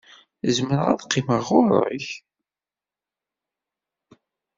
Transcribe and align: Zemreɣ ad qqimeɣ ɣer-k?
Zemreɣ 0.55 0.85
ad 0.91 1.01
qqimeɣ 1.05 1.41
ɣer-k? 1.67 2.07